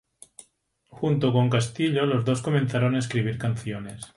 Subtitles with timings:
[0.89, 4.01] Junto con Castillo, los dos comenzaron a escribir canciones.